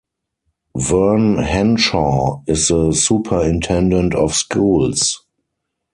Vern 0.75 1.37
Henshaw 1.37 2.41
is 2.47 2.69
the 2.69 2.91
Superintendent 2.91 4.15
of 4.15 4.33
Schools. 4.33 5.27